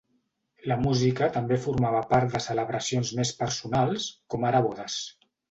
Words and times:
La 0.69 0.77
música 0.85 1.27
també 1.35 1.57
formava 1.65 1.99
part 2.13 2.31
de 2.37 2.41
celebracions 2.47 3.13
més 3.21 3.33
personals, 3.43 4.09
com 4.35 4.49
ara 4.51 4.65
bodes. 4.71 4.99